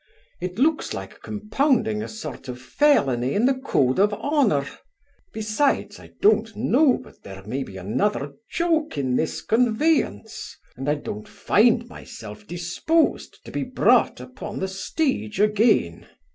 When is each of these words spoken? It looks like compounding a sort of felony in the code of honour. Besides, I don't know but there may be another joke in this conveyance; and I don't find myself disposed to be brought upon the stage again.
It 0.39 0.57
looks 0.57 0.95
like 0.95 1.21
compounding 1.21 2.01
a 2.01 2.07
sort 2.07 2.47
of 2.47 2.59
felony 2.59 3.35
in 3.35 3.45
the 3.45 3.53
code 3.53 3.99
of 3.99 4.11
honour. 4.15 4.67
Besides, 5.31 5.99
I 5.99 6.09
don't 6.21 6.55
know 6.55 6.97
but 6.97 7.21
there 7.21 7.43
may 7.45 7.61
be 7.61 7.77
another 7.77 8.33
joke 8.49 8.97
in 8.97 9.15
this 9.15 9.43
conveyance; 9.43 10.57
and 10.75 10.89
I 10.89 10.95
don't 10.95 11.27
find 11.27 11.87
myself 11.87 12.47
disposed 12.47 13.45
to 13.45 13.51
be 13.51 13.63
brought 13.63 14.19
upon 14.19 14.57
the 14.59 14.67
stage 14.67 15.39
again. 15.39 16.07